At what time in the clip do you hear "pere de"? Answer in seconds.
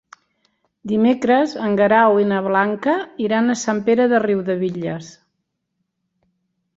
3.91-4.23